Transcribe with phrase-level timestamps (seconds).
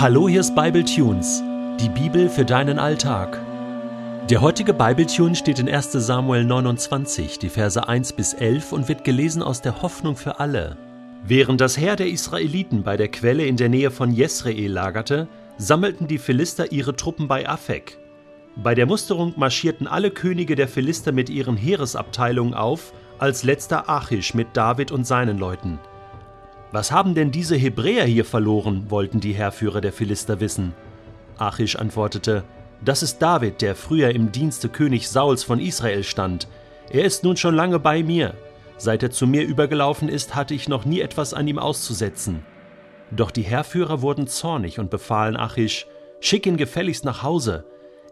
[0.00, 1.42] Hallo, hier ist Bible Tunes,
[1.80, 3.36] die Bibel für deinen Alltag.
[4.30, 5.90] Der heutige Bible Tune steht in 1.
[5.90, 10.76] Samuel 29, die Verse 1 bis 11 und wird gelesen aus der Hoffnung für alle.
[11.24, 15.26] Während das Heer der Israeliten bei der Quelle in der Nähe von Jesreel lagerte,
[15.56, 17.98] sammelten die Philister ihre Truppen bei Afek.
[18.54, 24.32] Bei der Musterung marschierten alle Könige der Philister mit ihren Heeresabteilungen auf, als letzter Achish
[24.32, 25.80] mit David und seinen Leuten.
[26.70, 30.74] Was haben denn diese Hebräer hier verloren, wollten die Heerführer der Philister wissen.
[31.38, 32.44] Achish antwortete,
[32.84, 36.46] das ist David, der früher im Dienste König Sauls von Israel stand.
[36.90, 38.34] Er ist nun schon lange bei mir.
[38.76, 42.44] Seit er zu mir übergelaufen ist, hatte ich noch nie etwas an ihm auszusetzen.
[43.10, 45.86] Doch die Heerführer wurden zornig und befahlen Achish,
[46.20, 47.64] schick ihn gefälligst nach Hause.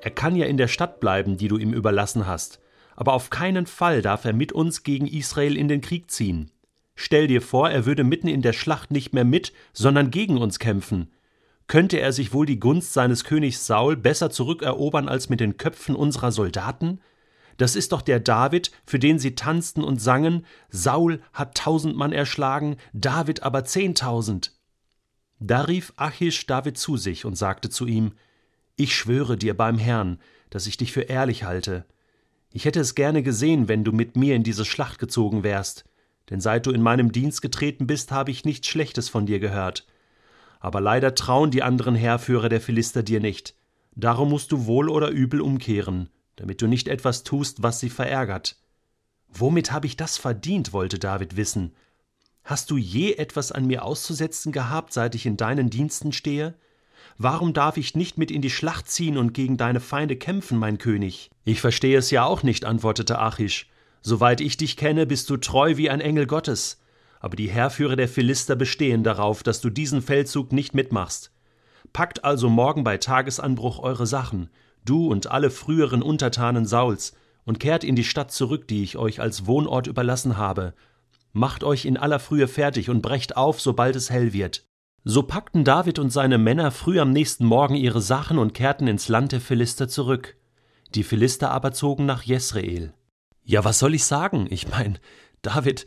[0.00, 2.60] Er kann ja in der Stadt bleiben, die du ihm überlassen hast.
[2.96, 6.50] Aber auf keinen Fall darf er mit uns gegen Israel in den Krieg ziehen.
[6.94, 10.58] Stell dir vor, er würde mitten in der Schlacht nicht mehr mit, sondern gegen uns
[10.58, 11.10] kämpfen.
[11.66, 15.96] Könnte er sich wohl die Gunst seines Königs Saul besser zurückerobern als mit den Köpfen
[15.96, 17.00] unserer Soldaten?
[17.56, 22.12] Das ist doch der David, für den sie tanzten und sangen, Saul hat tausend Mann
[22.12, 24.52] erschlagen, David aber zehntausend.
[25.40, 28.12] Da rief Achish David zu sich und sagte zu ihm,
[28.76, 30.18] Ich schwöre dir beim Herrn,
[30.50, 31.86] dass ich dich für ehrlich halte.
[32.52, 35.84] Ich hätte es gerne gesehen, wenn du mit mir in diese Schlacht gezogen wärst
[36.30, 39.86] denn seit du in meinem Dienst getreten bist, habe ich nichts Schlechtes von dir gehört.
[40.60, 43.54] Aber leider trauen die anderen Heerführer der Philister dir nicht.
[43.94, 48.56] Darum musst du wohl oder übel umkehren, damit du nicht etwas tust, was sie verärgert.
[49.28, 50.72] Womit habe ich das verdient?
[50.72, 51.74] wollte David wissen.
[52.44, 56.54] Hast du je etwas an mir auszusetzen gehabt, seit ich in deinen Diensten stehe?
[57.16, 60.78] Warum darf ich nicht mit in die Schlacht ziehen und gegen deine Feinde kämpfen, mein
[60.78, 61.30] König?
[61.44, 63.70] Ich verstehe es ja auch nicht, antwortete Achish.
[64.06, 66.78] Soweit ich dich kenne, bist du treu wie ein Engel Gottes.
[67.20, 71.32] Aber die Heerführer der Philister bestehen darauf, dass du diesen Feldzug nicht mitmachst.
[71.94, 74.50] Packt also morgen bei Tagesanbruch eure Sachen,
[74.84, 77.14] du und alle früheren Untertanen Sauls,
[77.46, 80.74] und kehrt in die Stadt zurück, die ich euch als Wohnort überlassen habe.
[81.32, 84.66] Macht euch in aller Frühe fertig und brecht auf, sobald es hell wird.
[85.02, 89.08] So packten David und seine Männer früh am nächsten Morgen ihre Sachen und kehrten ins
[89.08, 90.36] Land der Philister zurück.
[90.94, 92.92] Die Philister aber zogen nach Jesreel.
[93.44, 94.46] Ja, was soll ich sagen?
[94.50, 94.94] Ich meine,
[95.42, 95.86] David,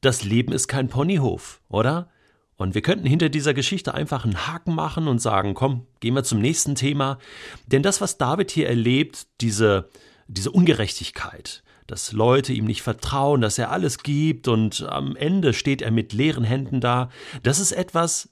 [0.00, 2.10] das Leben ist kein Ponyhof, oder?
[2.56, 6.24] Und wir könnten hinter dieser Geschichte einfach einen Haken machen und sagen, komm, gehen wir
[6.24, 7.18] zum nächsten Thema.
[7.66, 9.90] Denn das, was David hier erlebt, diese,
[10.26, 15.82] diese Ungerechtigkeit, dass Leute ihm nicht vertrauen, dass er alles gibt und am Ende steht
[15.82, 17.10] er mit leeren Händen da,
[17.42, 18.30] das ist etwas,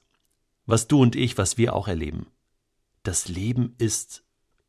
[0.65, 2.27] was du und ich, was wir auch erleben.
[3.03, 4.23] Das Leben ist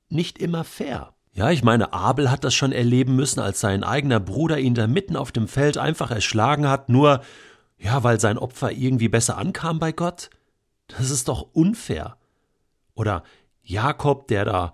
[0.08, 1.15] nicht immer fair.
[1.36, 4.86] Ja, ich meine, Abel hat das schon erleben müssen, als sein eigener Bruder ihn da
[4.86, 7.20] mitten auf dem Feld einfach erschlagen hat, nur,
[7.76, 10.30] ja, weil sein Opfer irgendwie besser ankam bei Gott?
[10.88, 12.16] Das ist doch unfair.
[12.94, 13.22] Oder
[13.62, 14.72] Jakob, der da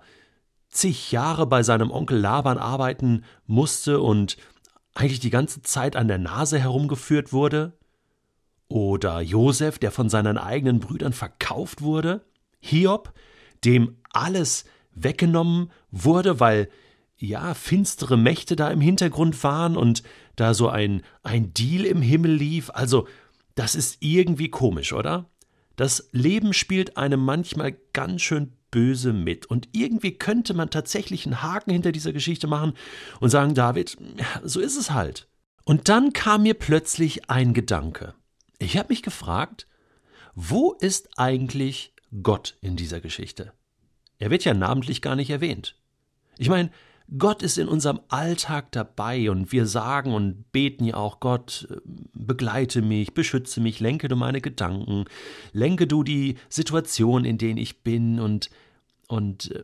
[0.69, 4.37] zig Jahre bei seinem Onkel Laban arbeiten musste und
[4.95, 7.73] eigentlich die ganze Zeit an der Nase herumgeführt wurde?
[8.69, 12.23] Oder Josef, der von seinen eigenen Brüdern verkauft wurde?
[12.61, 13.11] Hiob,
[13.65, 14.63] dem alles
[14.95, 16.69] weggenommen wurde, weil
[17.17, 20.03] ja finstere Mächte da im Hintergrund waren und
[20.35, 22.69] da so ein ein Deal im Himmel lief.
[22.71, 23.07] Also,
[23.55, 25.29] das ist irgendwie komisch, oder?
[25.75, 29.45] Das Leben spielt einem manchmal ganz schön böse mit.
[29.45, 32.73] Und irgendwie könnte man tatsächlich einen Haken hinter dieser Geschichte machen
[33.19, 33.97] und sagen, David,
[34.43, 35.27] so ist es halt.
[35.63, 38.15] Und dann kam mir plötzlich ein Gedanke.
[38.59, 39.67] Ich habe mich gefragt,
[40.35, 41.93] wo ist eigentlich
[42.23, 43.53] Gott in dieser Geschichte?
[44.19, 45.75] Er wird ja namentlich gar nicht erwähnt.
[46.37, 46.71] Ich meine,
[47.17, 51.77] Gott ist in unserem Alltag dabei und wir sagen und beten ja auch Gott, äh,
[52.13, 55.05] begleite mich, beschütze mich, lenke du meine Gedanken,
[55.51, 58.49] lenke du die Situation, in denen ich bin und,
[59.07, 59.63] und äh,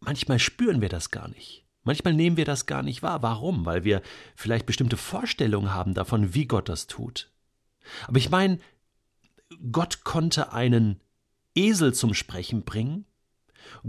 [0.00, 1.64] manchmal spüren wir das gar nicht.
[1.84, 3.22] Manchmal nehmen wir das gar nicht wahr.
[3.22, 3.66] Warum?
[3.66, 4.02] Weil wir
[4.34, 7.30] vielleicht bestimmte Vorstellungen haben davon, wie Gott das tut.
[8.08, 8.58] Aber ich meine,
[9.70, 11.00] Gott konnte einen
[11.54, 13.04] Esel zum Sprechen bringen,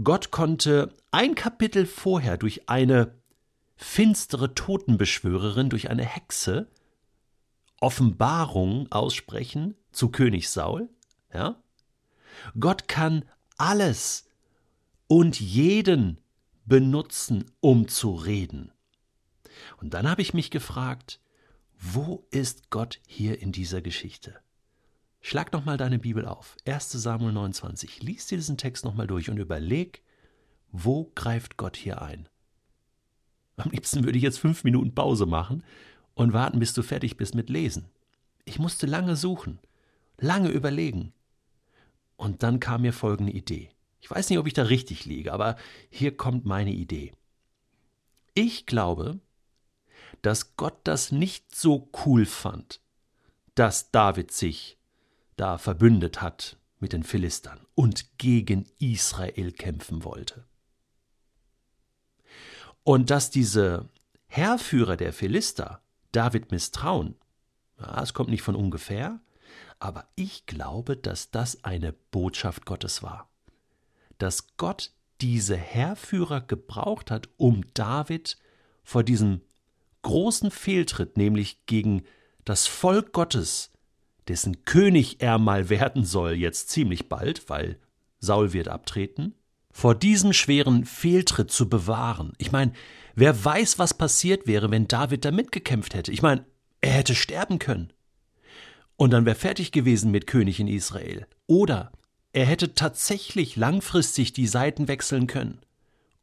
[0.02, 3.14] Gott konnte ein Kapitel vorher durch eine
[3.76, 6.68] finstere Totenbeschwörerin, durch eine Hexe,
[7.80, 10.88] Offenbarung aussprechen zu König Saul.
[11.32, 11.62] Ja?
[12.58, 13.24] Gott kann
[13.58, 14.28] alles
[15.06, 16.18] und jeden
[16.64, 18.72] benutzen, um zu reden.
[19.78, 21.20] Und dann habe ich mich gefragt,
[21.78, 24.40] wo ist Gott hier in dieser Geschichte?
[25.28, 26.54] Schlag nochmal deine Bibel auf.
[26.66, 28.00] 1 Samuel 29.
[28.00, 30.04] Lies dir diesen Text nochmal durch und überleg,
[30.70, 32.28] wo greift Gott hier ein?
[33.56, 35.64] Am liebsten würde ich jetzt fünf Minuten Pause machen
[36.14, 37.86] und warten, bis du fertig bist mit Lesen.
[38.44, 39.58] Ich musste lange suchen,
[40.16, 41.12] lange überlegen.
[42.16, 43.70] Und dann kam mir folgende Idee.
[44.00, 45.56] Ich weiß nicht, ob ich da richtig liege, aber
[45.90, 47.12] hier kommt meine Idee.
[48.34, 49.18] Ich glaube,
[50.22, 52.80] dass Gott das nicht so cool fand,
[53.56, 54.75] dass David sich
[55.36, 60.44] da verbündet hat mit den Philistern und gegen Israel kämpfen wollte.
[62.82, 63.88] Und dass diese
[64.26, 67.16] Herrführer der Philister David misstrauen,
[67.80, 69.20] ja, es kommt nicht von ungefähr,
[69.78, 73.28] aber ich glaube, dass das eine Botschaft Gottes war.
[74.18, 78.38] Dass Gott diese Herrführer gebraucht hat, um David
[78.84, 79.42] vor diesem
[80.02, 82.04] großen Fehltritt, nämlich gegen
[82.44, 83.72] das Volk Gottes,
[84.28, 87.78] dessen König er mal werden soll, jetzt ziemlich bald, weil
[88.18, 89.34] Saul wird abtreten,
[89.70, 92.32] vor diesem schweren Fehltritt zu bewahren.
[92.38, 92.72] Ich meine,
[93.14, 96.12] wer weiß, was passiert wäre, wenn David da mitgekämpft hätte.
[96.12, 96.44] Ich meine,
[96.80, 97.92] er hätte sterben können.
[98.96, 101.26] Und dann wäre fertig gewesen mit König in Israel.
[101.46, 101.92] Oder
[102.32, 105.60] er hätte tatsächlich langfristig die Seiten wechseln können.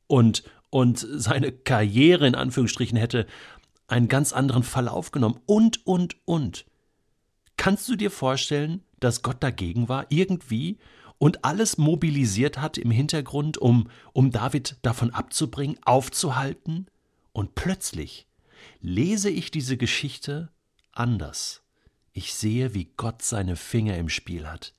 [0.07, 3.27] Und, und seine Karriere in Anführungsstrichen hätte
[3.87, 5.39] einen ganz anderen Verlauf genommen.
[5.45, 6.65] Und, und, und.
[7.57, 10.77] Kannst du dir vorstellen, dass Gott dagegen war, irgendwie,
[11.17, 16.87] und alles mobilisiert hat im Hintergrund, um, um David davon abzubringen, aufzuhalten?
[17.31, 18.27] Und plötzlich
[18.81, 20.51] lese ich diese Geschichte
[20.91, 21.63] anders.
[22.11, 24.73] Ich sehe, wie Gott seine Finger im Spiel hat.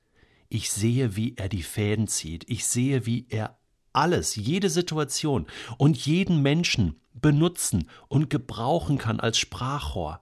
[0.49, 2.49] Ich sehe, wie er die Fäden zieht.
[2.49, 3.57] Ich sehe, wie er
[3.91, 10.21] alles, jede Situation und jeden Menschen benutzen und gebrauchen kann als Sprachrohr,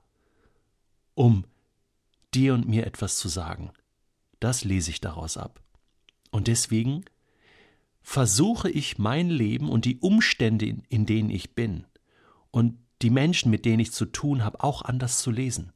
[1.15, 1.43] um
[2.35, 3.71] dir und mir etwas zu sagen.
[4.39, 5.61] Das lese ich daraus ab.
[6.31, 7.05] Und deswegen
[8.01, 11.85] versuche ich mein Leben und die Umstände, in denen ich bin
[12.51, 15.73] und die Menschen, mit denen ich zu tun habe, auch anders zu lesen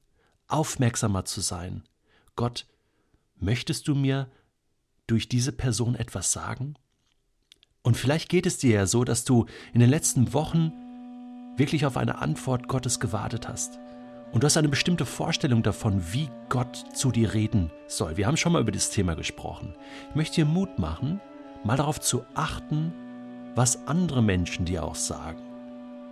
[0.48, 1.84] aufmerksamer zu sein.
[2.36, 2.68] Gott,
[3.36, 4.30] möchtest du mir
[5.06, 6.76] durch diese Person etwas sagen?
[7.82, 10.74] Und vielleicht geht es dir ja so, dass du in den letzten Wochen
[11.58, 13.80] wirklich auf eine Antwort Gottes gewartet hast.
[14.32, 18.18] Und du hast eine bestimmte Vorstellung davon, wie Gott zu dir reden soll.
[18.18, 19.74] Wir haben schon mal über das Thema gesprochen.
[20.10, 21.22] Ich möchte dir Mut machen,
[21.64, 22.94] mal darauf zu achten,
[23.56, 25.42] was andere Menschen dir auch sagen.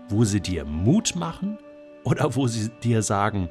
[0.09, 1.57] Wo sie dir Mut machen
[2.03, 3.49] oder wo sie dir sagen,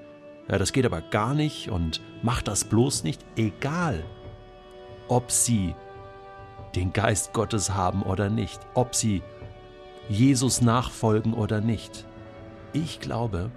[0.49, 4.03] ja, das geht aber gar nicht und mach das bloß nicht, egal
[5.09, 5.75] ob sie
[6.75, 9.23] den Geist Gottes haben oder nicht, ob sie
[10.09, 12.07] Jesus nachfolgen oder nicht.
[12.73, 13.51] Ich glaube,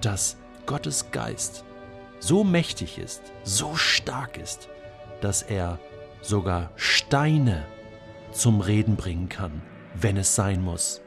[0.00, 0.36] dass
[0.66, 1.64] Gottes Geist
[2.18, 4.68] so mächtig ist, so stark ist,
[5.20, 5.78] dass er
[6.22, 7.66] sogar Steine
[8.32, 9.62] zum Reden bringen kann,
[9.94, 11.02] wenn es sein muss.